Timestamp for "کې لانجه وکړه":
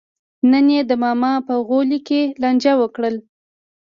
2.07-3.09